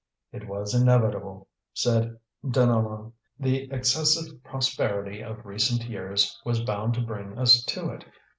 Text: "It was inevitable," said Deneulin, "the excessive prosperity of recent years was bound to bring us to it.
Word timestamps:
"It 0.31 0.47
was 0.47 0.73
inevitable," 0.73 1.47
said 1.75 2.17
Deneulin, 2.43 3.13
"the 3.39 3.69
excessive 3.71 4.43
prosperity 4.43 5.21
of 5.23 5.45
recent 5.45 5.83
years 5.87 6.41
was 6.43 6.63
bound 6.63 6.95
to 6.95 7.01
bring 7.01 7.37
us 7.37 7.63
to 7.65 7.91
it. 7.91 8.05